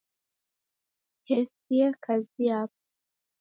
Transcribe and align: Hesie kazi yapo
Hesie 1.27 1.87
kazi 2.03 2.41
yapo 2.49 2.79